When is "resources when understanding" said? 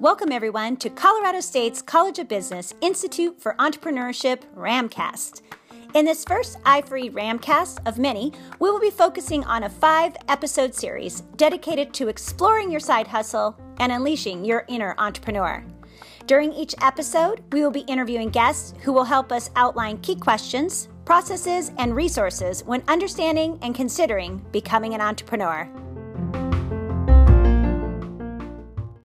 21.96-23.58